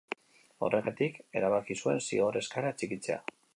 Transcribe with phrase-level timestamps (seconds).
[0.67, 3.23] Horregatik erabaki zuen zigor eskaera txikitzea.